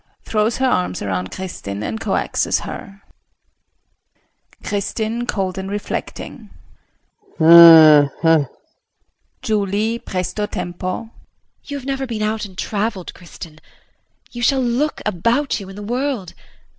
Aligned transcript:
[Throws 0.25 0.57
her 0.57 0.65
arms 0.65 1.03
around 1.03 1.29
Kristin 1.29 1.83
and 1.83 1.99
coaxes 2.01 2.61
her]. 2.61 3.03
KRISTIN 4.63 5.27
[Cold 5.27 5.59
and 5.59 5.69
reflecting]. 5.69 6.49
Hm 7.37 8.09
hm! 8.23 8.47
JULIE 9.43 9.99
[Presto 9.99 10.47
tempo]. 10.47 11.11
You 11.65 11.77
have 11.77 11.85
never 11.85 12.07
been 12.07 12.23
out 12.23 12.45
and 12.45 12.57
traveled, 12.57 13.13
Kristin. 13.13 13.59
You 14.31 14.41
shall 14.41 14.59
look 14.63 15.03
about 15.05 15.59
you 15.59 15.69
in 15.69 15.75
the 15.75 15.83
world. 15.83 16.33